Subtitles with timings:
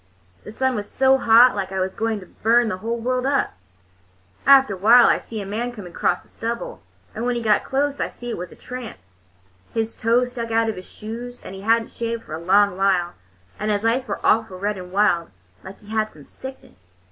[0.43, 3.53] The sun was so hot like it was going to burn the world up.
[4.47, 6.81] After a while I see a man coming across the stubble,
[7.13, 8.97] and when he got close I see it was a tramp.
[9.75, 12.77] His toes stuck out of his shoes, and he had n't shaved for a long
[12.77, 13.13] while,
[13.59, 15.29] and his eyes was awful red and wild,
[15.63, 16.95] like he had some sickness.